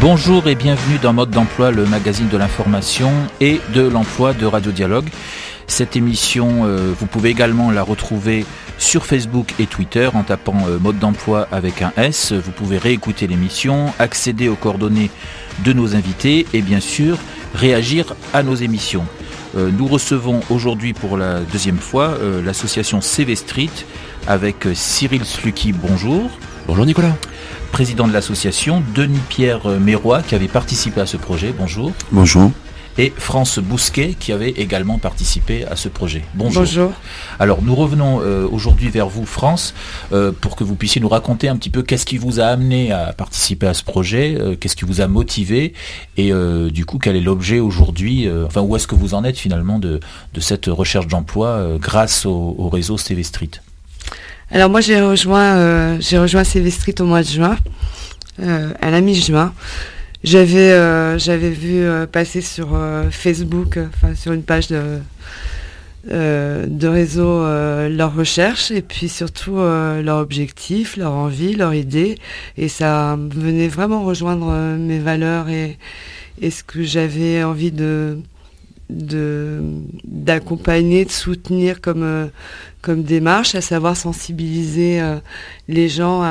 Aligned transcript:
Bonjour 0.00 0.48
et 0.48 0.54
bienvenue 0.54 0.98
dans 0.98 1.12
Mode 1.12 1.30
d'emploi, 1.30 1.70
le 1.70 1.84
magazine 1.84 2.28
de 2.28 2.36
l'information 2.36 3.12
et 3.40 3.60
de 3.74 3.82
l'emploi 3.82 4.32
de 4.32 4.46
Radio 4.46 4.72
Dialogue. 4.72 5.08
Cette 5.66 5.96
émission, 5.96 6.64
euh, 6.64 6.92
vous 6.98 7.06
pouvez 7.06 7.28
également 7.30 7.70
la 7.70 7.82
retrouver 7.82 8.44
sur 8.78 9.06
Facebook 9.06 9.54
et 9.58 9.66
Twitter 9.66 10.08
en 10.12 10.22
tapant 10.22 10.56
euh, 10.66 10.78
mode 10.78 10.98
d'emploi 10.98 11.46
avec 11.52 11.82
un 11.82 11.92
S. 11.96 12.32
Vous 12.32 12.50
pouvez 12.50 12.78
réécouter 12.78 13.26
l'émission, 13.26 13.92
accéder 13.98 14.48
aux 14.48 14.56
coordonnées 14.56 15.10
de 15.64 15.72
nos 15.72 15.94
invités 15.94 16.46
et 16.52 16.62
bien 16.62 16.80
sûr 16.80 17.18
réagir 17.54 18.14
à 18.32 18.42
nos 18.42 18.54
émissions. 18.54 19.04
Euh, 19.56 19.70
nous 19.70 19.86
recevons 19.86 20.40
aujourd'hui 20.50 20.94
pour 20.94 21.16
la 21.16 21.40
deuxième 21.40 21.78
fois 21.78 22.16
l'association 22.44 23.00
CV 23.00 23.36
Street 23.36 23.70
avec 24.26 24.66
Cyril 24.74 25.24
Slucky. 25.24 25.72
Bonjour. 25.72 26.30
Bonjour 26.66 26.86
Nicolas 26.86 27.14
président 27.72 28.06
de 28.06 28.12
l'association, 28.12 28.82
Denis-Pierre 28.94 29.66
Méroy, 29.80 30.22
qui 30.22 30.34
avait 30.34 30.46
participé 30.46 31.00
à 31.00 31.06
ce 31.06 31.16
projet. 31.16 31.54
Bonjour. 31.56 31.90
Bonjour. 32.12 32.52
Et 32.98 33.10
France 33.16 33.58
Bousquet, 33.58 34.14
qui 34.20 34.30
avait 34.30 34.50
également 34.50 34.98
participé 34.98 35.64
à 35.64 35.76
ce 35.76 35.88
projet. 35.88 36.22
Bonjour. 36.34 36.64
Bonjour. 36.64 36.92
Alors, 37.38 37.62
nous 37.62 37.74
revenons 37.74 38.20
euh, 38.20 38.46
aujourd'hui 38.46 38.90
vers 38.90 39.08
vous, 39.08 39.24
France, 39.24 39.72
euh, 40.12 40.32
pour 40.38 40.54
que 40.54 40.64
vous 40.64 40.74
puissiez 40.74 41.00
nous 41.00 41.08
raconter 41.08 41.48
un 41.48 41.56
petit 41.56 41.70
peu 41.70 41.82
qu'est-ce 41.82 42.04
qui 42.04 42.18
vous 42.18 42.40
a 42.40 42.44
amené 42.44 42.92
à 42.92 43.14
participer 43.14 43.66
à 43.66 43.72
ce 43.72 43.82
projet, 43.82 44.36
euh, 44.38 44.54
qu'est-ce 44.54 44.76
qui 44.76 44.84
vous 44.84 45.00
a 45.00 45.08
motivé, 45.08 45.72
et 46.18 46.30
du 46.70 46.84
coup, 46.84 46.98
quel 46.98 47.16
est 47.16 47.22
l'objet 47.22 47.58
aujourd'hui, 47.58 48.28
enfin, 48.46 48.60
où 48.60 48.76
est-ce 48.76 48.86
que 48.86 48.94
vous 48.94 49.14
en 49.14 49.24
êtes 49.24 49.38
finalement 49.38 49.78
de, 49.78 49.98
de 50.34 50.40
cette 50.40 50.66
recherche 50.66 51.06
d'emploi 51.06 51.78
grâce 51.80 52.26
au, 52.26 52.54
au 52.58 52.68
réseau 52.68 52.98
CV 52.98 53.22
Street? 53.22 53.50
Alors 54.52 54.68
moi 54.68 54.82
j'ai 54.82 55.00
rejoint 55.00 55.56
euh, 55.56 55.96
j'ai 55.98 56.18
rejoint 56.18 56.44
Street 56.44 56.94
au 57.00 57.04
mois 57.04 57.22
de 57.22 57.28
juin, 57.28 57.56
euh, 58.40 58.70
à 58.82 58.90
la 58.90 59.00
mi-juin. 59.00 59.54
J'avais 60.24 60.72
euh, 60.72 61.18
j'avais 61.18 61.50
vu 61.50 61.84
passer 62.12 62.42
sur 62.42 62.78
Facebook, 63.10 63.78
enfin 63.78 64.14
sur 64.14 64.32
une 64.32 64.42
page 64.42 64.68
de 64.68 64.98
de 66.04 66.86
réseau 66.86 67.46
leurs 67.88 68.14
recherches 68.14 68.70
et 68.72 68.82
puis 68.82 69.08
surtout 69.08 69.56
leurs 69.56 70.18
objectifs, 70.18 70.96
leur 70.96 71.12
envie, 71.12 71.54
leur 71.54 71.72
idée 71.72 72.18
et 72.58 72.68
ça 72.68 73.16
venait 73.30 73.68
vraiment 73.68 74.04
rejoindre 74.04 74.76
mes 74.76 74.98
valeurs 74.98 75.48
et, 75.48 75.78
et 76.40 76.50
ce 76.50 76.62
que 76.62 76.82
j'avais 76.82 77.42
envie 77.42 77.72
de 77.72 78.18
d'accompagner, 78.92 81.04
de, 81.04 81.10
soutenir 81.10 81.80
comme, 81.80 82.02
euh, 82.02 82.26
comme 82.80 83.02
démarche, 83.02 83.54
à 83.54 83.60
savoir 83.60 83.96
sensibiliser 83.96 85.00
euh, 85.00 85.16
les 85.68 85.88
gens 85.88 86.22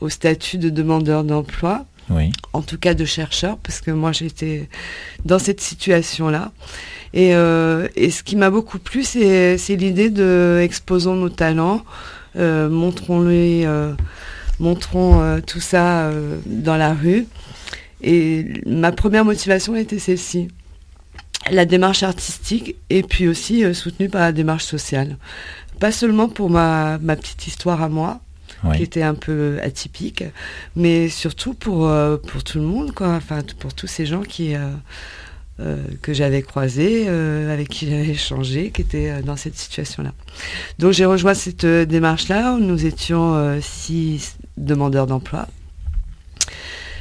au 0.00 0.08
statut 0.08 0.58
de 0.58 0.70
demandeur 0.70 1.24
d'emploi, 1.24 1.84
en 2.52 2.62
tout 2.62 2.78
cas 2.78 2.94
de 2.94 3.04
chercheur, 3.04 3.56
parce 3.58 3.80
que 3.80 3.90
moi 3.90 4.12
j'étais 4.12 4.68
dans 5.24 5.38
cette 5.38 5.60
situation-là. 5.60 6.52
Et, 7.12 7.34
euh, 7.34 7.88
et, 7.94 8.10
ce 8.10 8.22
qui 8.22 8.36
m'a 8.36 8.50
beaucoup 8.50 8.78
plu, 8.78 9.04
c'est 9.04 9.56
l'idée 9.68 10.10
de 10.10 10.60
exposons 10.62 11.14
nos 11.14 11.30
talents, 11.30 11.84
montrons-les, 12.36 13.66
montrons 14.60 15.40
tout 15.46 15.60
ça 15.60 16.10
dans 16.46 16.76
la 16.76 16.92
rue. 16.92 17.26
Et 18.02 18.46
ma 18.66 18.92
première 18.92 19.24
motivation 19.24 19.74
était 19.76 19.98
celle-ci 19.98 20.48
la 21.50 21.64
démarche 21.64 22.02
artistique 22.02 22.76
et 22.90 23.02
puis 23.02 23.28
aussi 23.28 23.64
euh, 23.64 23.74
soutenue 23.74 24.08
par 24.08 24.22
la 24.22 24.32
démarche 24.32 24.64
sociale. 24.64 25.16
Pas 25.80 25.92
seulement 25.92 26.28
pour 26.28 26.50
ma, 26.50 26.98
ma 26.98 27.16
petite 27.16 27.46
histoire 27.46 27.82
à 27.82 27.88
moi, 27.88 28.20
qui 28.76 28.82
était 28.82 29.02
un 29.02 29.14
peu 29.14 29.58
atypique, 29.62 30.24
mais 30.74 31.10
surtout 31.10 31.52
pour, 31.52 31.86
euh, 31.86 32.16
pour 32.16 32.42
tout 32.42 32.58
le 32.58 32.64
monde, 32.64 32.92
quoi. 32.92 33.08
Enfin, 33.08 33.42
pour 33.58 33.74
tous 33.74 33.86
ces 33.86 34.06
gens 34.06 34.22
qui, 34.22 34.54
euh, 35.60 35.84
que 36.00 36.14
j'avais 36.14 36.40
croisés, 36.40 37.06
avec 37.08 37.68
qui 37.68 37.90
j'avais 37.90 38.08
échangé, 38.08 38.70
qui 38.70 38.80
étaient 38.80 39.20
dans 39.22 39.36
cette 39.36 39.56
situation-là. 39.56 40.12
Donc 40.78 40.92
j'ai 40.92 41.04
rejoint 41.04 41.34
cette 41.34 41.66
démarche-là. 41.66 42.56
Nous 42.58 42.86
étions 42.86 43.60
six 43.60 44.36
demandeurs 44.56 45.06
d'emploi. 45.06 45.46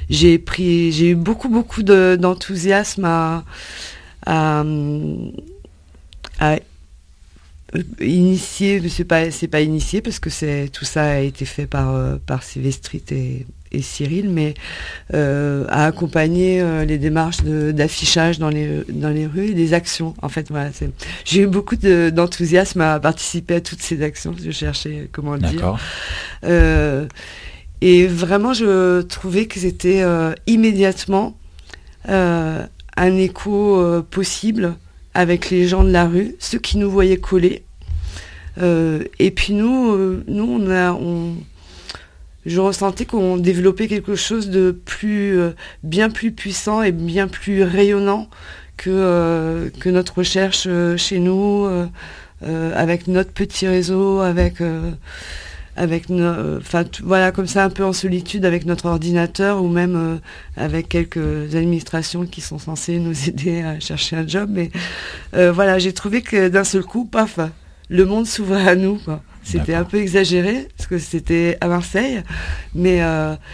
J'ai 0.09 0.39
pris, 0.39 0.91
j'ai 0.91 1.11
eu 1.11 1.15
beaucoup 1.15 1.47
beaucoup 1.47 1.83
d'enthousiasme 1.83 3.05
à 3.05 3.45
à, 4.25 4.63
initier, 7.99 8.87
c'est 8.89 9.03
pas 9.03 9.31
c'est 9.31 9.47
pas 9.47 9.61
initié 9.61 10.01
parce 10.01 10.19
que 10.19 10.29
c'est 10.29 10.69
tout 10.71 10.85
ça 10.85 11.03
a 11.03 11.19
été 11.19 11.45
fait 11.45 11.65
par 11.65 11.93
euh, 11.93 12.17
par 12.23 12.43
Sylvestrit 12.43 13.03
et, 13.11 13.45
et 13.71 13.81
Cyril, 13.81 14.29
mais 14.29 14.53
euh, 15.13 15.65
à 15.69 15.85
accompagner 15.85 16.61
euh, 16.61 16.85
les 16.85 16.99
démarches 16.99 17.41
d'affichage 17.43 18.37
dans 18.37 18.49
les 18.49 18.83
dans 18.89 19.09
les 19.09 19.25
rues 19.25 19.47
et 19.47 19.53
des 19.53 19.73
actions. 19.73 20.13
En 20.21 20.29
fait, 20.29 20.49
voilà, 20.49 20.69
j'ai 21.25 21.41
eu 21.41 21.47
beaucoup 21.47 21.75
d'enthousiasme 21.75 22.81
à 22.81 22.99
participer 22.99 23.55
à 23.55 23.61
toutes 23.61 23.81
ces 23.81 24.03
actions. 24.03 24.35
Je 24.39 24.51
cherchais 24.51 25.09
comment 25.11 25.33
le 25.33 25.39
dire. 25.39 25.77
et 27.81 28.07
vraiment, 28.07 28.53
je 28.53 29.01
trouvais 29.01 29.47
que 29.47 29.59
c'était 29.59 30.03
immédiatement 30.45 31.35
un 32.97 33.17
écho 33.17 33.79
euh, 33.79 34.01
possible 34.01 34.75
avec 35.13 35.49
les 35.49 35.67
gens 35.67 35.83
de 35.83 35.91
la 35.91 36.05
rue, 36.05 36.35
ceux 36.39 36.59
qui 36.59 36.77
nous 36.77 36.89
voyaient 36.89 37.17
coller. 37.17 37.63
Euh, 38.61 39.03
et 39.19 39.31
puis 39.31 39.53
nous, 39.53 39.91
euh, 39.91 40.23
nous 40.27 40.43
on 40.43 40.71
a, 40.71 40.97
je 42.45 42.59
ressentais 42.59 43.05
qu'on 43.05 43.37
développait 43.37 43.87
quelque 43.87 44.15
chose 44.15 44.49
de 44.49 44.71
plus, 44.71 45.39
bien 45.83 46.09
plus 46.09 46.31
puissant 46.31 46.81
et 46.81 46.91
bien 46.91 47.27
plus 47.27 47.63
rayonnant 47.63 48.29
que, 48.77 49.71
que 49.79 49.89
notre 49.89 50.17
recherche 50.19 50.67
chez 50.97 51.19
nous, 51.19 51.67
avec 52.41 53.07
notre 53.07 53.31
petit 53.31 53.67
réseau, 53.67 54.19
avec 54.19 54.61
avec 55.75 56.09
euh, 56.09 56.59
enfin 56.59 56.85
voilà 57.03 57.31
comme 57.31 57.47
ça 57.47 57.63
un 57.63 57.69
peu 57.69 57.83
en 57.83 57.93
solitude 57.93 58.45
avec 58.45 58.65
notre 58.65 58.85
ordinateur 58.85 59.63
ou 59.63 59.67
même 59.67 59.95
euh, 59.95 60.17
avec 60.55 60.89
quelques 60.89 61.55
administrations 61.55 62.25
qui 62.25 62.41
sont 62.41 62.59
censées 62.59 62.99
nous 62.99 63.27
aider 63.29 63.61
à 63.61 63.79
chercher 63.79 64.17
un 64.17 64.27
job. 64.27 64.49
Mais 64.51 64.71
euh, 65.35 65.51
voilà 65.51 65.79
j'ai 65.79 65.93
trouvé 65.93 66.21
que 66.21 66.49
d'un 66.49 66.63
seul 66.63 66.83
coup 66.83 67.05
paf 67.05 67.39
le 67.89 68.05
monde 68.05 68.27
s'ouvrait 68.27 68.67
à 68.67 68.75
nous 68.75 68.99
c'était 69.43 69.73
un 69.73 69.83
peu 69.83 69.97
exagéré 69.97 70.69
parce 70.77 70.87
que 70.87 70.97
c'était 70.97 71.57
à 71.59 71.67
Marseille 71.67 72.23
mais 72.73 73.01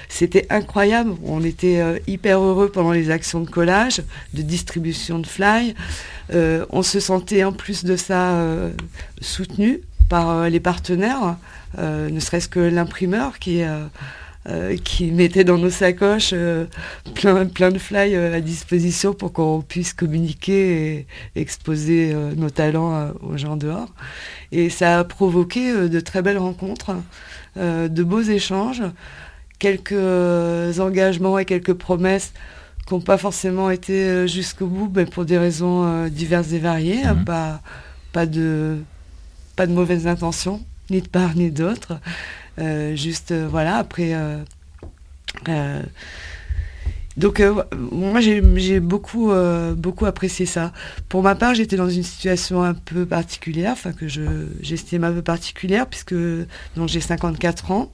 c'était 0.08 0.46
incroyable. 0.52 1.14
On 1.26 1.44
était 1.44 1.82
hyper 2.06 2.40
heureux 2.40 2.70
pendant 2.70 2.92
les 2.92 3.10
actions 3.10 3.40
de 3.40 3.50
collage 3.50 4.04
de 4.36 4.44
distribution 4.44 5.18
de 5.18 5.26
fly. 5.26 5.74
On 6.32 6.84
se 6.84 7.00
sentait 7.00 7.44
en 7.44 7.52
plus 7.52 7.86
de 7.86 7.96
ça 7.96 8.40
soutenu 9.20 9.80
par 10.10 10.48
les 10.48 10.60
partenaires 10.60 11.38
ne 11.78 12.20
serait-ce 12.20 12.50
que 12.50 12.60
l'imprimeur 12.60 13.40
qui, 13.40 13.64
euh, 13.64 13.86
euh, 14.48 14.78
qui 14.78 15.12
mettait 15.12 15.44
dans 15.44 15.58
nos 15.58 15.70
sacoches 15.70 16.34
plein, 17.14 17.46
plein 17.46 17.72
de 17.72 17.78
fly 17.78 18.16
à 18.16 18.42
disposition 18.42 19.14
pour 19.14 19.34
qu'on 19.34 19.62
puisse 19.62 19.94
communiquer 19.94 20.96
et 21.36 21.42
exposer 21.42 22.14
nos 22.36 22.50
talents 22.50 23.12
aux 23.22 23.38
gens 23.38 23.58
dehors. 23.58 23.94
Et 24.52 24.70
ça 24.70 25.00
a 25.00 25.04
provoqué 25.04 25.90
de 25.90 26.00
très 26.00 26.22
belles 26.22 26.38
rencontres, 26.38 26.96
de 27.56 28.04
beaux 28.04 28.22
échanges, 28.22 28.84
quelques 29.60 30.80
engagements 30.80 31.38
et 31.38 31.46
quelques 31.46 31.74
promesses 31.74 32.34
qui 32.88 32.96
n'ont 32.96 33.02
pas 33.02 33.18
forcément 33.18 33.70
été 33.70 34.28
jusqu'au 34.28 34.66
bout, 34.66 34.92
mais 34.96 35.06
pour 35.06 35.26
des 35.26 35.38
raisons 35.38 36.08
diverses 36.08 36.54
et 36.54 36.60
variées, 36.60 37.04
hein, 37.04 37.14
mhm. 37.14 37.26
pas, 37.26 37.62
pas, 38.14 38.26
de, 38.26 38.80
pas 39.56 39.68
de 39.68 39.74
mauvaises 39.74 40.08
intentions 40.08 40.62
ni 40.90 41.02
de 41.02 41.08
part 41.08 41.36
ni 41.36 41.52
d'autre. 41.52 42.00
Euh, 42.60 42.96
juste, 42.96 43.32
euh, 43.32 43.48
voilà, 43.50 43.78
après. 43.78 44.14
Euh, 44.14 45.82
donc 47.18 47.42
moi 47.92 48.22
j'ai 48.22 48.80
beaucoup 48.80 49.32
beaucoup 49.76 50.06
apprécié 50.06 50.46
ça. 50.46 50.72
Pour 51.10 51.22
ma 51.22 51.36
part 51.36 51.54
j'étais 51.54 51.76
dans 51.76 51.90
une 51.90 52.04
situation 52.04 52.64
un 52.64 52.74
peu 52.74 53.06
particulière, 53.06 53.74
enfin 53.74 53.92
que 53.92 54.08
je 54.08 54.22
j'estime 54.62 55.04
un 55.04 55.12
peu 55.12 55.22
particulière 55.22 55.86
puisque 55.88 56.16
j'ai 56.86 57.02
54 57.02 57.72
ans, 57.72 57.92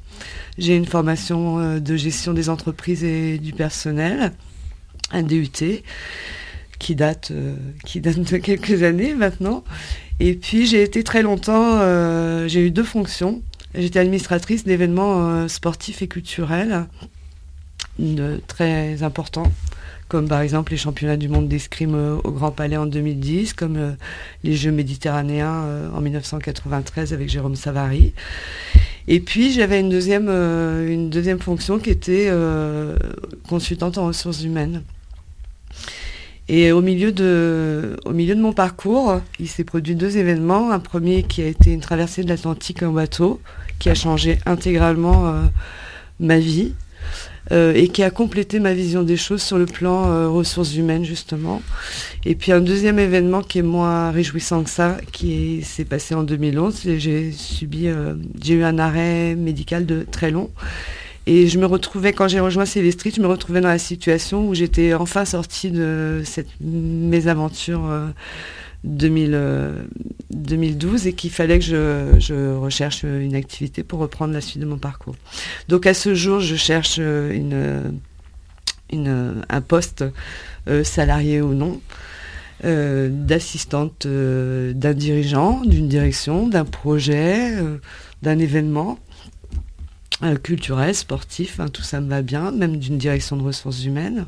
j'ai 0.59 0.75
une 0.75 0.85
formation 0.85 1.79
de 1.79 1.95
gestion 1.95 2.33
des 2.33 2.49
entreprises 2.49 3.03
et 3.03 3.39
du 3.39 3.53
personnel, 3.53 4.31
un 5.11 5.23
DUT 5.23 5.81
qui 6.79 6.95
date 6.95 7.31
qui 7.85 8.01
date 8.01 8.19
de 8.19 8.37
quelques 8.37 8.83
années 8.83 9.13
maintenant 9.13 9.63
et 10.19 10.33
puis 10.33 10.65
j'ai 10.65 10.81
été 10.81 11.03
très 11.03 11.21
longtemps, 11.21 11.79
euh, 11.79 12.47
j'ai 12.47 12.65
eu 12.65 12.71
deux 12.71 12.83
fonctions. 12.83 13.41
J'étais 13.73 13.99
administratrice 13.99 14.63
d'événements 14.63 15.27
euh, 15.27 15.47
sportifs 15.47 16.01
et 16.01 16.07
culturels 16.07 16.85
très 18.47 19.03
importants, 19.03 19.49
comme 20.09 20.27
par 20.27 20.41
exemple 20.41 20.71
les 20.71 20.77
championnats 20.77 21.15
du 21.15 21.29
monde 21.29 21.47
d'escrime 21.47 21.95
euh, 21.95 22.17
au 22.23 22.31
Grand 22.31 22.51
Palais 22.51 22.77
en 22.77 22.85
2010, 22.85 23.53
comme 23.53 23.95
les 24.43 24.55
Jeux 24.55 24.71
méditerranéens 24.71 25.91
en 25.93 25.99
1993 25.99 27.13
avec 27.13 27.29
Jérôme 27.29 27.55
Savary. 27.55 28.13
Et 29.07 29.19
puis 29.19 29.51
j'avais 29.51 29.81
une 29.81 29.89
deuxième, 29.89 30.29
une 30.29 31.09
deuxième 31.09 31.39
fonction 31.39 31.77
qui 31.77 31.89
était 31.89 32.31
consultante 33.47 33.97
en 33.97 34.07
ressources 34.07 34.43
humaines. 34.43 34.81
Et 36.47 36.71
au 36.71 36.81
milieu, 36.81 37.11
de, 37.11 37.97
au 38.05 38.11
milieu 38.11 38.35
de 38.35 38.41
mon 38.41 38.53
parcours, 38.53 39.19
il 39.39 39.47
s'est 39.47 39.63
produit 39.63 39.95
deux 39.95 40.17
événements. 40.17 40.71
Un 40.71 40.79
premier 40.79 41.23
qui 41.23 41.41
a 41.41 41.47
été 41.47 41.71
une 41.71 41.79
traversée 41.79 42.23
de 42.23 42.29
l'Atlantique 42.29 42.83
en 42.83 42.91
bateau, 42.91 43.41
qui 43.79 43.89
a 43.89 43.95
changé 43.95 44.37
intégralement 44.45 45.27
euh, 45.27 45.41
ma 46.19 46.37
vie 46.37 46.73
euh, 47.51 47.73
et 47.73 47.87
qui 47.87 48.03
a 48.03 48.11
complété 48.11 48.59
ma 48.59 48.73
vision 48.73 49.01
des 49.01 49.17
choses 49.17 49.41
sur 49.41 49.57
le 49.57 49.65
plan 49.65 50.07
euh, 50.07 50.29
ressources 50.29 50.75
humaines 50.75 51.03
justement. 51.03 51.63
Et 52.25 52.35
puis 52.35 52.51
un 52.51 52.61
deuxième 52.61 52.99
événement 52.99 53.41
qui 53.41 53.59
est 53.59 53.63
moins 53.63 54.11
réjouissant 54.11 54.63
que 54.63 54.69
ça, 54.69 54.97
qui 55.11 55.63
s'est 55.63 55.85
passé 55.85 56.13
en 56.13 56.21
2011. 56.21 56.97
J'ai 56.97 57.31
subi, 57.31 57.87
j'ai 58.39 58.53
eu 58.53 58.63
un 58.63 58.77
arrêt 58.77 59.33
médical 59.33 59.87
de 59.87 60.05
très 60.09 60.29
long 60.29 60.51
et 61.25 61.47
je 61.47 61.57
me 61.59 61.65
retrouvais, 61.65 62.13
quand 62.13 62.27
j'ai 62.27 62.39
rejoint 62.39 62.65
Street, 62.65 62.83
je 63.15 63.21
me 63.21 63.27
retrouvais 63.27 63.61
dans 63.61 63.69
la 63.69 63.79
situation 63.79 64.47
où 64.47 64.53
j'étais 64.53 64.93
enfin 64.93 65.25
sortie 65.25 65.71
de 65.71 66.21
cette 66.23 66.49
mésaventure 66.61 67.81
2000, 68.83 69.39
2012 70.31 71.07
et 71.07 71.13
qu'il 71.13 71.31
fallait 71.31 71.59
que 71.59 71.65
je, 71.65 72.55
recherche 72.55 73.03
une 73.03 73.35
activité 73.35 73.83
pour 73.83 73.99
reprendre 73.99 74.33
la 74.33 74.41
suite 74.41 74.59
de 74.59 74.67
mon 74.67 74.77
parcours. 74.77 75.15
Donc 75.67 75.87
à 75.87 75.93
ce 75.93 76.13
jour, 76.13 76.39
je 76.41 76.55
cherche 76.55 76.97
une 76.97 77.93
un 78.93 79.61
poste 79.61 80.03
euh, 80.67 80.83
salarié 80.83 81.41
ou 81.41 81.53
non. 81.53 81.81
Euh, 82.63 83.09
d'assistante 83.11 84.05
euh, 84.05 84.71
d'un 84.71 84.93
dirigeant, 84.93 85.61
d'une 85.65 85.89
direction, 85.89 86.47
d'un 86.47 86.63
projet, 86.63 87.51
d'un 88.21 88.39
événement. 88.39 88.97
Euh, 90.23 90.37
culturel, 90.37 90.95
sportif, 90.95 91.59
hein, 91.59 91.67
tout 91.67 91.81
ça 91.81 91.99
me 91.99 92.09
va 92.09 92.21
bien, 92.21 92.51
même 92.51 92.77
d'une 92.77 92.97
direction 92.97 93.35
de 93.35 93.43
ressources 93.43 93.83
humaines. 93.83 94.25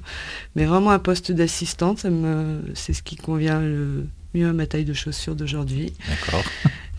Mais 0.56 0.66
vraiment 0.66 0.92
un 0.92 1.00
poste 1.00 1.32
d'assistante, 1.32 2.06
c'est 2.74 2.92
ce 2.92 3.02
qui 3.02 3.16
convient 3.16 3.62
le 3.62 4.06
mieux 4.34 4.50
à 4.50 4.54
ma 4.54 4.68
taille 4.68 4.84
de 4.84 4.94
chaussures 4.94 5.36
d'aujourd'hui. 5.36 5.94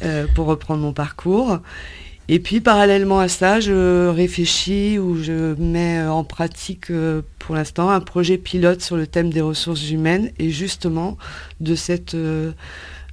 Euh, 0.04 0.28
pour 0.32 0.46
reprendre 0.46 0.80
mon 0.80 0.92
parcours. 0.92 1.58
Et 2.28 2.38
puis 2.38 2.60
parallèlement 2.60 3.18
à 3.18 3.26
ça, 3.26 3.58
je 3.58 4.06
réfléchis 4.06 4.96
ou 4.96 5.20
je 5.20 5.60
mets 5.60 6.00
en 6.02 6.22
pratique 6.22 6.92
euh, 6.92 7.22
pour 7.40 7.56
l'instant 7.56 7.90
un 7.90 7.98
projet 7.98 8.38
pilote 8.38 8.80
sur 8.80 8.96
le 8.96 9.08
thème 9.08 9.32
des 9.32 9.40
ressources 9.40 9.90
humaines 9.90 10.30
et 10.38 10.50
justement 10.50 11.18
de 11.58 11.74
cette 11.74 12.16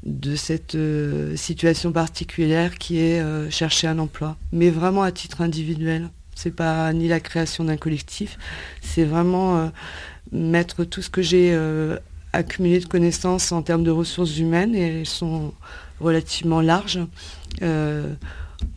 de 0.05 0.35
cette 0.35 0.75
euh, 0.75 1.35
situation 1.35 1.91
particulière 1.91 2.77
qui 2.77 2.99
est 2.99 3.19
euh, 3.19 3.49
chercher 3.49 3.87
un 3.87 3.99
emploi, 3.99 4.37
mais 4.51 4.69
vraiment 4.69 5.03
à 5.03 5.11
titre 5.11 5.41
individuel. 5.41 6.09
C'est 6.35 6.55
pas 6.55 6.91
ni 6.93 7.07
la 7.07 7.19
création 7.19 7.63
d'un 7.63 7.77
collectif, 7.77 8.37
c'est 8.81 9.05
vraiment 9.05 9.57
euh, 9.57 9.67
mettre 10.31 10.83
tout 10.83 11.01
ce 11.01 11.09
que 11.09 11.21
j'ai 11.21 11.57
accumulé 12.33 12.79
de 12.81 12.85
connaissances 12.85 13.53
en 13.53 13.61
termes 13.61 13.83
de 13.83 13.91
ressources 13.91 14.37
humaines 14.37 14.75
et 14.75 14.99
elles 14.99 15.05
sont 15.05 15.53
relativement 16.01 16.59
larges 16.59 16.99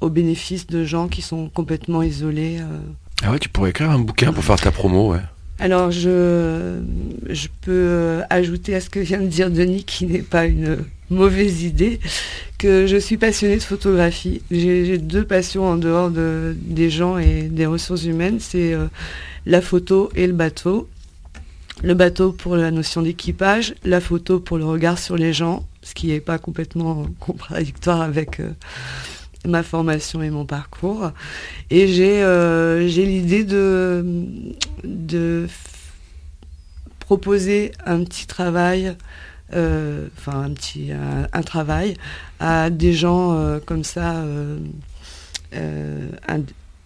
au 0.00 0.08
bénéfice 0.08 0.68
de 0.68 0.84
gens 0.84 1.08
qui 1.08 1.20
sont 1.20 1.48
complètement 1.48 2.02
isolés. 2.02 2.60
Ah 3.24 3.32
ouais, 3.32 3.40
tu 3.40 3.48
pourrais 3.48 3.70
écrire 3.70 3.90
un 3.90 3.98
bouquin 3.98 4.32
pour 4.32 4.44
faire 4.44 4.60
ta 4.60 4.70
promo, 4.70 5.12
ouais. 5.12 5.22
Alors 5.60 5.90
je, 5.90 6.78
peux 7.62 8.22
ajouter 8.30 8.74
à 8.76 8.80
ce 8.80 8.88
que 8.88 9.00
vient 9.00 9.20
de 9.20 9.26
dire 9.26 9.50
Denis 9.50 9.84
qui 9.84 10.06
n'est 10.06 10.22
pas 10.22 10.46
une 10.46 10.84
mauvaise 11.10 11.62
idée 11.62 11.98
que 12.58 12.86
je 12.86 12.96
suis 12.96 13.16
passionnée 13.16 13.56
de 13.56 13.62
photographie. 13.62 14.42
J'ai 14.50 14.98
deux 14.98 15.24
passions 15.24 15.64
en 15.66 15.76
dehors 15.76 16.10
de, 16.10 16.56
des 16.60 16.90
gens 16.90 17.18
et 17.18 17.42
des 17.42 17.66
ressources 17.66 18.04
humaines, 18.04 18.38
c'est 18.40 18.72
euh, 18.72 18.86
la 19.46 19.60
photo 19.60 20.10
et 20.14 20.26
le 20.26 20.32
bateau. 20.32 20.88
Le 21.82 21.94
bateau 21.94 22.32
pour 22.32 22.56
la 22.56 22.72
notion 22.72 23.02
d'équipage, 23.02 23.74
la 23.84 24.00
photo 24.00 24.40
pour 24.40 24.58
le 24.58 24.64
regard 24.64 24.98
sur 24.98 25.16
les 25.16 25.32
gens, 25.32 25.64
ce 25.82 25.94
qui 25.94 26.08
n'est 26.08 26.20
pas 26.20 26.38
complètement 26.38 27.06
contradictoire 27.20 28.00
avec 28.00 28.40
euh, 28.40 28.50
ma 29.46 29.62
formation 29.62 30.22
et 30.22 30.30
mon 30.30 30.44
parcours. 30.44 31.12
Et 31.70 31.88
j'ai 31.88 32.22
euh, 32.22 32.86
l'idée 32.86 33.44
de, 33.44 34.04
de 34.84 35.46
proposer 37.00 37.72
un 37.86 38.04
petit 38.04 38.26
travail 38.26 38.94
euh, 39.54 40.08
enfin 40.18 40.42
un 40.42 40.50
petit 40.50 40.90
un, 40.92 41.42
travail 41.42 41.96
à 42.38 42.68
des 42.68 42.92
gens 42.92 43.32
euh, 43.32 43.58
comme 43.64 43.82
ça 43.82 44.22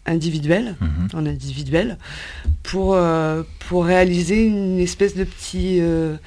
individuels 0.07 0.77
mhm. 0.81 1.09
en 1.15 1.27
individuel 1.27 1.99
pour 2.63 2.97
pour 3.67 3.85
réaliser 3.85 4.47
une 4.47 4.79
espèce 4.79 5.17
de 5.17 5.25
petit 5.25 5.81
de 5.81 6.19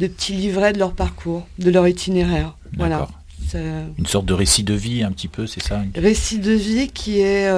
petit 0.00 0.32
livret 0.32 0.72
de 0.72 0.80
leur 0.80 0.92
parcours 0.92 1.46
de 1.60 1.70
leur 1.70 1.86
itinéraire 1.86 2.56
voilà 2.76 3.06
une 3.54 4.06
sorte 4.06 4.26
de 4.26 4.34
récit 4.34 4.64
de 4.64 4.74
vie 4.74 5.02
un 5.02 5.12
petit 5.12 5.28
peu 5.28 5.46
c'est 5.46 5.62
ça 5.62 5.82
récit 5.94 6.38
de 6.38 6.52
vie 6.52 6.88
qui 6.88 7.20
est 7.20 7.48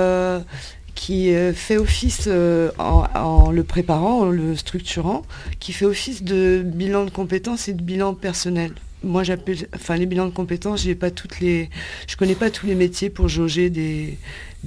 qui 0.98 1.32
euh, 1.32 1.52
fait 1.52 1.76
office, 1.76 2.24
euh, 2.26 2.72
en, 2.78 3.52
le 3.52 3.62
préparant, 3.62 4.22
en 4.22 4.30
le 4.30 4.56
structurant, 4.56 5.22
qui 5.60 5.72
fait 5.72 5.84
office 5.84 6.24
de 6.24 6.62
bilan 6.64 7.04
de 7.04 7.10
compétences 7.10 7.68
et 7.68 7.72
de 7.72 7.82
bilan 7.82 8.14
personnel. 8.14 8.72
Moi, 9.04 9.22
j'appelle, 9.22 9.68
enfin, 9.76 9.96
les 9.96 10.06
bilans 10.06 10.26
de 10.26 10.32
compétences, 10.32 10.82
j'ai 10.82 10.96
pas 10.96 11.12
toutes 11.12 11.38
les, 11.38 11.70
je 12.08 12.16
connais 12.16 12.34
pas 12.34 12.50
tous 12.50 12.66
les 12.66 12.74
métiers 12.74 13.10
pour 13.10 13.28
jauger 13.28 13.70
des, 13.70 14.18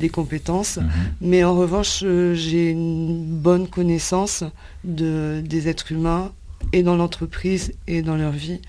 compétences, 0.09 0.77
mhm. 0.77 0.89
mais 1.19 1.43
en 1.43 1.53
revanche, 1.53 1.99
euh, 2.03 2.33
j'ai 2.33 2.69
une 2.69 3.25
bonne 3.25 3.67
connaissance 3.67 4.45
de, 4.85 5.43
des 5.45 5.67
êtres 5.67 5.91
humains 5.91 6.31
et 6.71 6.81
dans 6.81 6.95
l'entreprise 6.95 7.73
et 7.87 8.01
dans 8.01 8.15
leur 8.15 8.31
vie 8.31 8.61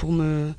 pour 0.00 0.12
me 0.12 0.52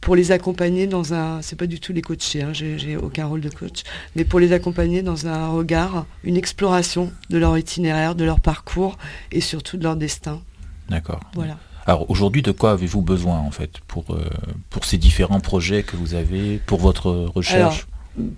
pour 0.00 0.16
les 0.16 0.32
accompagner 0.32 0.86
dans 0.86 1.14
un, 1.14 1.40
c'est 1.40 1.56
pas 1.56 1.66
du 1.66 1.80
tout 1.80 1.94
les 1.94 2.02
coacher, 2.02 2.42
hein, 2.42 2.52
j'ai 2.52 2.96
aucun 2.96 3.24
rôle 3.24 3.40
de 3.40 3.48
coach, 3.48 3.84
mais 4.16 4.24
pour 4.24 4.38
les 4.38 4.52
accompagner 4.52 5.00
dans 5.00 5.26
un 5.26 5.48
regard, 5.48 6.04
une 6.24 6.36
exploration 6.36 7.10
de 7.30 7.38
leur 7.38 7.56
itinéraire, 7.56 8.14
de 8.14 8.24
leur 8.24 8.40
parcours 8.40 8.98
et 9.32 9.40
surtout 9.40 9.78
de 9.78 9.84
leur 9.84 9.96
destin. 9.96 10.42
D'accord. 10.90 11.20
Voilà. 11.32 11.56
Alors 11.86 12.10
aujourd'hui, 12.10 12.42
de 12.42 12.50
quoi 12.50 12.72
avez-vous 12.72 13.00
besoin 13.00 13.38
en 13.38 13.50
fait 13.50 13.78
pour, 13.88 14.04
euh, 14.10 14.28
pour 14.68 14.84
ces 14.84 14.98
différents 14.98 15.40
projets 15.40 15.84
que 15.84 15.96
vous 15.96 16.12
avez, 16.14 16.58
pour 16.66 16.80
votre 16.80 17.10
recherche? 17.10 17.86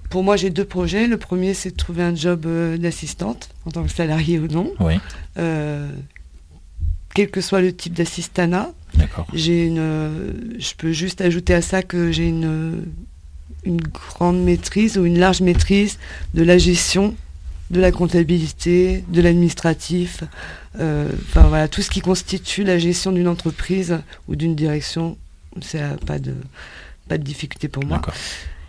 Pour 0.09 0.23
moi, 0.23 0.37
j'ai 0.37 0.51
deux 0.51 0.65
projets. 0.65 1.07
Le 1.07 1.19
premier, 1.19 1.53
c'est 1.53 1.73
de 1.73 1.77
trouver 1.77 2.03
un 2.03 2.15
job 2.15 2.47
euh, 2.47 2.79
d'assistante 2.79 3.51
en 3.67 3.71
tant 3.73 3.83
que 3.83 3.91
salarié 3.91 4.39
ou 4.39 4.47
non. 4.47 4.73
Oui. 4.81 4.95
Euh, 5.39 5.91
quel 7.17 7.31
que 7.31 7.41
soit 7.41 7.63
le 7.63 7.75
type 7.75 7.95
d'assistanat. 7.95 8.75
J'ai 9.33 9.65
une, 9.65 10.55
je 10.59 10.75
peux 10.77 10.93
juste 10.93 11.23
ajouter 11.23 11.55
à 11.55 11.63
ça 11.63 11.83
que 11.83 12.13
j'ai 12.13 12.29
une, 12.29 12.85
une 13.65 13.81
grande 13.81 14.43
maîtrise 14.45 14.99
ou 14.99 15.07
une 15.07 15.19
large 15.19 15.41
maîtrise 15.41 15.99
de 16.35 16.43
la 16.43 16.59
gestion, 16.59 17.15
de 17.71 17.81
la 17.81 17.91
comptabilité, 17.91 19.03
de 19.09 19.23
l'administratif, 19.23 20.25
euh, 20.79 21.09
enfin 21.29 21.49
voilà, 21.49 21.69
tout 21.69 21.81
ce 21.81 21.89
qui 21.89 22.03
constitue 22.03 22.65
la 22.65 22.79
gestion 22.79 23.13
d'une 23.13 23.29
entreprise 23.29 23.99
ou 24.29 24.37
d'une 24.37 24.55
direction, 24.55 25.17
c'est 25.63 25.81
pas 26.05 26.19
de, 26.19 26.35
pas 27.09 27.17
de 27.17 27.23
difficulté 27.23 27.69
pour 27.69 27.87
moi. 27.87 28.03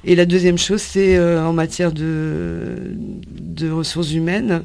Et 0.05 0.15
la 0.15 0.25
deuxième 0.25 0.57
chose, 0.57 0.81
c'est 0.81 1.17
euh, 1.17 1.45
en 1.45 1.51
matière 1.51 1.91
de, 1.91 2.93
de 3.29 3.69
ressources 3.69 4.13
humaines 4.13 4.63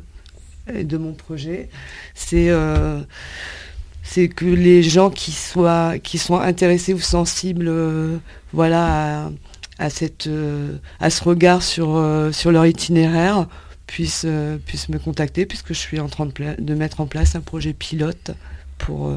et 0.73 0.85
de 0.85 0.97
mon 0.97 1.15
projet, 1.15 1.69
c'est 2.15 2.49
euh, 2.49 3.01
c'est 4.13 4.29
que 4.29 4.45
les 4.45 4.83
gens 4.83 5.09
qui 5.09 5.33
sont 5.33 6.35
intéressés 6.35 6.93
ou 6.93 7.01
sensibles 7.01 7.69
euh, 7.69 8.19
voilà 8.53 9.31
euh, 9.81 10.77
à 11.01 11.11
ce 11.11 11.25
regard 11.25 11.63
sur 11.63 11.97
euh, 11.97 12.31
leur 12.45 12.67
itinéraire 12.67 13.49
puissent 13.87 14.25
me 14.25 14.99
contacter 14.99 15.47
puisque 15.47 15.69
je 15.69 15.79
suis 15.79 15.99
en 15.99 16.09
train 16.09 16.27
de 16.27 16.75
mettre 16.75 17.01
en 17.01 17.07
place 17.07 17.37
un 17.37 17.41
projet 17.41 17.73
pilote 17.73 18.33
pour 18.77 19.11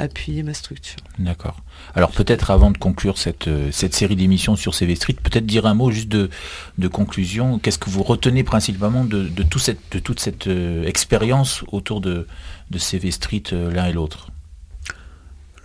appuyer 0.00 0.42
ma 0.42 0.54
structure. 0.54 0.98
D'accord. 1.18 1.62
Alors 1.94 2.10
peut-être 2.10 2.50
avant 2.50 2.70
de 2.70 2.78
conclure 2.78 3.18
cette, 3.18 3.48
cette 3.70 3.94
série 3.94 4.16
d'émissions 4.16 4.56
sur 4.56 4.74
CV 4.74 4.94
Street, 4.94 5.16
peut-être 5.22 5.46
dire 5.46 5.66
un 5.66 5.74
mot 5.74 5.90
juste 5.90 6.08
de, 6.08 6.30
de 6.78 6.88
conclusion. 6.88 7.58
Qu'est-ce 7.58 7.78
que 7.78 7.90
vous 7.90 8.02
retenez 8.02 8.42
principalement 8.42 9.04
de, 9.04 9.28
de, 9.28 9.42
tout 9.42 9.58
cette, 9.58 9.80
de 9.92 9.98
toute 9.98 10.20
cette 10.20 10.48
expérience 10.84 11.64
autour 11.70 12.00
de, 12.00 12.26
de 12.70 12.78
CV 12.78 13.10
Street 13.10 13.42
euh, 13.52 13.70
l'un 13.72 13.86
et 13.86 13.92
l'autre? 13.92 14.30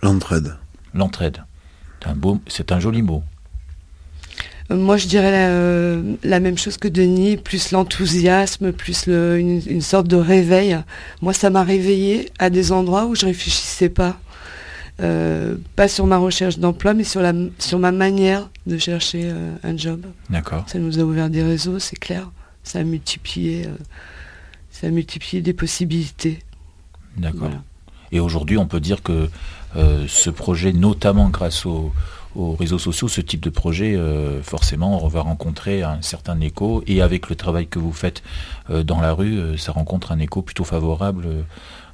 L'entraide. 0.02 0.56
L'entraide. 0.94 1.42
C'est 2.02 2.08
un, 2.08 2.14
beau, 2.14 2.40
c'est 2.46 2.72
un 2.72 2.80
joli 2.80 3.02
mot. 3.02 3.24
Euh, 4.70 4.76
moi, 4.76 4.96
je 4.96 5.06
dirais 5.06 5.48
euh, 5.48 6.14
la, 6.22 6.40
même 6.40 6.58
chose 6.58 6.76
que 6.76 6.88
Denis, 6.88 7.36
plus 7.36 7.72
l'enthousiasme, 7.72 8.72
plus 8.72 9.06
une, 9.06 9.80
sorte 9.80 10.08
de 10.08 10.16
réveil. 10.16 10.78
Moi, 11.22 11.32
ça 11.32 11.50
m'a 11.50 11.62
réveillé 11.62 12.30
à 12.38 12.50
des 12.50 12.72
endroits 12.72 13.06
où 13.06 13.14
je 13.14 13.26
réfléchissais 13.26 13.88
pas. 13.88 14.18
pas 14.98 15.88
sur 15.88 16.06
ma 16.06 16.18
recherche 16.18 16.58
d'emploi, 16.58 16.94
mais 16.94 17.04
sur, 17.04 17.20
la, 17.20 17.32
sur 17.58 17.78
ma 17.78 17.92
manière 17.92 18.48
de 18.66 18.78
chercher 18.78 19.30
un 19.62 19.76
job. 19.76 20.06
D'accord. 20.30 20.64
Ça 20.66 20.78
nous 20.78 20.98
a 20.98 21.02
ouvert 21.02 21.30
des 21.30 21.42
réseaux, 21.42 21.78
c'est 21.78 21.98
clair. 21.98 22.30
Ça 22.64 22.80
a 22.80 22.82
multiplié, 22.82 23.68
ça 24.72 24.88
a 24.88 24.90
multiplié 24.90 25.42
des 25.42 25.52
possibilités. 25.52 26.40
D'accord. 27.16 27.50
Et 28.10 28.20
aujourd'hui, 28.20 28.58
on 28.58 28.66
peut 28.66 28.80
dire 28.80 29.02
que 29.02 29.28
ce 29.74 30.30
projet, 30.30 30.72
notamment 30.72 31.28
grâce 31.28 31.66
au, 31.66 31.92
aux 32.36 32.54
réseaux 32.54 32.78
sociaux, 32.78 33.08
ce 33.08 33.20
type 33.20 33.40
de 33.40 33.50
projet, 33.50 33.96
euh, 33.96 34.42
forcément, 34.42 35.04
on 35.04 35.08
va 35.08 35.22
rencontrer 35.22 35.82
un 35.82 36.02
certain 36.02 36.40
écho. 36.40 36.82
Et 36.86 37.00
avec 37.00 37.28
le 37.28 37.36
travail 37.36 37.66
que 37.66 37.78
vous 37.78 37.92
faites 37.92 38.22
euh, 38.70 38.82
dans 38.82 39.00
la 39.00 39.12
rue, 39.12 39.38
euh, 39.38 39.56
ça 39.56 39.72
rencontre 39.72 40.12
un 40.12 40.18
écho 40.18 40.42
plutôt 40.42 40.64
favorable 40.64 41.26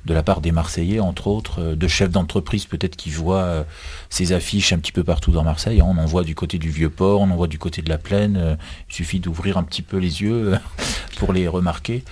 de 0.04 0.14
la 0.14 0.22
part 0.22 0.40
des 0.40 0.50
Marseillais, 0.52 1.00
entre 1.00 1.28
autres, 1.28 1.60
euh, 1.60 1.76
de 1.76 1.88
chefs 1.88 2.10
d'entreprise 2.10 2.66
peut-être 2.66 2.96
qui 2.96 3.10
voient 3.10 3.42
euh, 3.42 3.62
ces 4.10 4.32
affiches 4.32 4.72
un 4.72 4.78
petit 4.78 4.92
peu 4.92 5.04
partout 5.04 5.30
dans 5.30 5.44
Marseille. 5.44 5.80
On 5.80 5.96
en 5.96 6.06
voit 6.06 6.24
du 6.24 6.34
côté 6.34 6.58
du 6.58 6.70
Vieux-Port, 6.70 7.20
on 7.20 7.30
en 7.30 7.36
voit 7.36 7.46
du 7.46 7.58
côté 7.58 7.82
de 7.82 7.88
la 7.88 7.98
Plaine. 7.98 8.36
Euh, 8.36 8.56
il 8.90 8.94
suffit 8.94 9.20
d'ouvrir 9.20 9.58
un 9.58 9.62
petit 9.62 9.82
peu 9.82 9.98
les 9.98 10.22
yeux 10.22 10.58
pour 11.18 11.32
les 11.32 11.46
remarquer. 11.48 12.04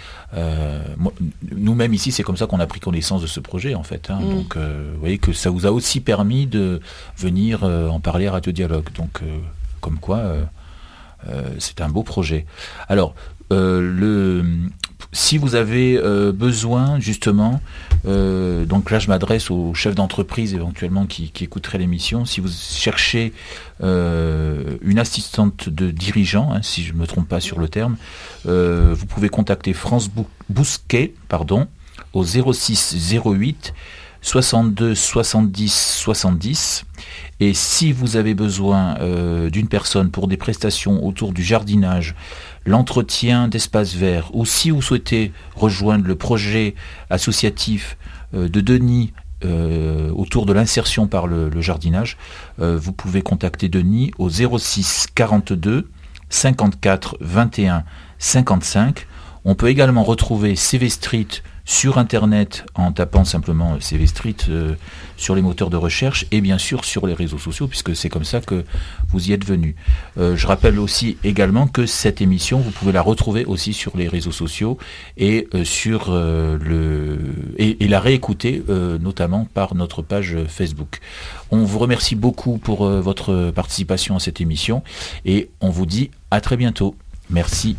Nous-mêmes 1.51 1.93
ici, 1.93 2.13
c'est 2.13 2.23
comme 2.23 2.37
ça 2.37 2.47
qu'on 2.47 2.61
a 2.61 2.67
pris 2.69 2.79
connaissance 2.79 3.21
de 3.21 3.27
ce 3.27 3.41
projet 3.41 3.75
en 3.75 3.83
fait. 3.83 4.11
Hein. 4.11 4.21
Mm. 4.21 4.35
Donc, 4.35 4.57
vous 4.57 5.01
voyez 5.01 5.19
que 5.19 5.33
ça 5.33 5.51
vous 5.51 5.67
a 5.67 5.73
aussi 5.73 6.01
permis 6.01 6.47
de 6.47 6.81
venir 7.19 7.65
en 7.65 7.99
parler 7.99 8.29
à 8.29 8.33
Radio 8.33 8.53
Dialogue. 8.53 8.91
Donc, 8.95 9.23
comme 9.81 9.99
quoi, 9.99 10.23
c'est 11.59 11.81
un 11.81 11.89
beau 11.89 12.05
projet. 12.05 12.47
Alors, 12.89 13.17
le, 13.51 14.45
si 15.13 15.39
vous 15.39 15.55
avez 15.55 15.97
euh, 15.97 16.33
besoin 16.33 17.01
justement, 17.01 17.61
euh, 18.07 18.65
donc 18.65 18.91
là 18.91 18.99
je 18.99 19.09
m'adresse 19.09 19.51
aux 19.51 19.75
chefs 19.75 19.95
d'entreprise 19.95 20.55
éventuellement 20.55 21.07
qui, 21.07 21.33
écouteraient 21.41 21.79
l'émission, 21.79 22.25
si 22.25 22.41
vous 22.41 22.51
cherchez 22.51 23.33
euh, 23.83 24.77
une 24.83 24.99
assistante 24.99 25.69
de 25.69 25.91
dirigeant, 25.91 26.53
hein, 26.53 26.63
si 26.63 26.83
je 26.83 26.93
ne 26.93 26.99
me 26.99 27.07
trompe 27.07 27.29
pas 27.29 27.41
sur 27.41 27.59
le 27.59 27.69
terme, 27.69 27.97
vous 28.45 29.07
pouvez 29.07 29.29
contacter 29.29 29.73
France 29.73 30.11
Bousquet 30.49 31.15
pardon, 31.29 31.67
au 32.13 32.25
06 32.25 32.97
08 33.25 33.75
62 34.23 34.95
70 34.95 35.97
70. 35.99 36.85
Et 37.41 37.55
si 37.55 37.93
vous 37.93 38.17
avez 38.17 38.35
besoin 38.35 38.97
d'une 39.51 39.69
personne 39.69 40.11
pour 40.11 40.29
des 40.29 40.37
prestations 40.37 41.05
autour 41.05 41.33
du 41.33 41.43
jardinage, 41.43 42.15
l'entretien 42.67 43.49
d'espaces 43.49 43.95
verts, 43.95 44.31
ou 44.35 44.45
si 44.45 44.71
vous 44.71 44.83
souhaitez 44.83 45.33
rejoindre 45.55 46.07
le 46.07 46.15
projet 46.15 46.75
associatif 47.09 47.97
euh, 48.35 48.49
de 48.49 48.61
Denis 48.61 49.13
euh, 49.45 50.11
autour 50.11 50.45
de 50.47 50.53
l'insertion 50.53 51.07
par 51.07 51.27
le, 51.27 51.61
jardinage, 51.61 52.19
euh, 52.61 52.79
vous 52.79 52.93
pouvez 52.93 53.23
contacter 53.23 53.69
Denis 53.69 54.13
au 54.19 54.29
06 54.29 55.09
42 55.15 55.89
54 56.29 57.17
21 57.21 57.85
55. 58.19 59.07
On 59.45 59.55
peut 59.55 59.69
également 59.69 60.03
retrouver 60.03 60.55
CV 60.55 60.91
Street 60.91 61.27
sur 61.71 61.99
Internet 61.99 62.65
en 62.75 62.91
tapant 62.91 63.25
simplement 63.25 63.81
CV 63.81 64.09
Street 64.09 64.35
euh, 64.49 64.75
sur 65.17 65.37
les 65.37 65.41
moteurs 65.41 65.71
de 65.71 65.77
recherche 65.77 66.27
et 66.33 66.41
bien 66.41 66.59
sûr 66.59 66.85
sur 66.85 67.07
les 67.07 67.15
réseaux 67.15 67.39
sociaux 67.39 67.69
puisque 67.69 67.95
c'est 67.95 68.09
comme 68.09 68.25
ça 68.25 68.41
que 68.41 68.65
vous 69.11 69.31
y 69.31 69.33
êtes 69.33 69.45
venu. 69.45 69.77
Euh, 70.19 70.35
je 70.35 70.49
rappelle 70.49 70.81
aussi 70.81 71.17
également 71.23 71.69
que 71.69 71.87
cette 71.87 72.21
émission, 72.21 72.59
vous 72.59 72.73
pouvez 72.73 72.91
la 72.91 73.03
retrouver 73.03 73.45
aussi 73.45 73.73
sur 73.73 73.97
les 73.97 74.09
réseaux 74.09 74.33
sociaux 74.33 74.79
et 75.17 75.47
euh, 75.55 76.59
la 77.81 78.01
réécouter 78.01 78.65
notamment 79.01 79.47
par 79.55 79.77
notre 79.77 80.03
page 80.03 80.39
Facebook. 80.49 80.99
On 81.53 81.63
vous 81.63 81.79
remercie 81.79 82.17
beaucoup 82.17 82.59
pour 82.59 82.89
votre 82.89 83.53
participation 83.53 84.17
à 84.17 84.21
cette 84.21 84.41
émission 84.41 84.83
et 85.25 85.51
on 85.61 85.71
vous 85.71 85.87
dit 85.87 86.11
à 86.33 86.41
très 86.41 86.57
bientôt. 86.57 86.97
Merci. 87.31 87.77